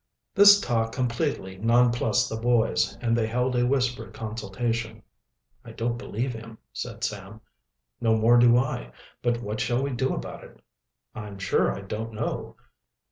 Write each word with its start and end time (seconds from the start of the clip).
This 0.33 0.59
talk 0.59 0.93
completely 0.93 1.59
nonplused 1.59 2.27
the 2.27 2.35
boys, 2.35 2.97
and 3.01 3.15
they 3.15 3.27
held 3.27 3.55
a 3.55 3.67
whispered 3.67 4.15
consultation. 4.15 5.03
"I 5.63 5.73
don't 5.73 5.95
believe 5.99 6.33
him," 6.33 6.57
said 6.73 7.03
Sam. 7.03 7.39
"No 8.01 8.15
more 8.17 8.39
do 8.39 8.57
I. 8.57 8.93
But 9.21 9.43
what 9.43 9.59
shall 9.59 9.83
we 9.83 9.91
do 9.91 10.11
about 10.15 10.43
it?" 10.43 10.59
"I'm 11.13 11.37
sure 11.37 11.71
I 11.71 11.81
don't 11.81 12.13
know." 12.15 12.55